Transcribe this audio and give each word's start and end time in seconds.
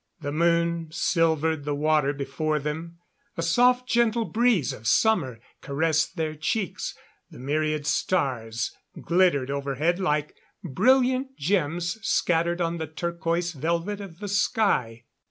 The 0.19 0.31
moon 0.31 0.87
silvered 0.89 1.63
the 1.63 1.75
water 1.75 2.11
before 2.11 2.57
them; 2.57 2.97
a 3.37 3.43
soft, 3.43 3.87
gentle 3.87 4.25
breeze 4.25 4.73
of 4.73 4.87
summer 4.87 5.39
caressed 5.61 6.15
their 6.15 6.33
cheeks; 6.33 6.95
the 7.29 7.37
myriad 7.37 7.85
stars 7.85 8.75
glittered 8.99 9.51
overhead 9.51 9.99
like 9.99 10.35
brilliant 10.63 11.37
gems 11.37 11.99
scattered 12.03 12.61
on 12.61 12.77
the 12.79 12.87
turquoise 12.87 13.51
velvet 13.53 14.01
of 14.01 14.17
the 14.17 14.27
sky. 14.27 15.03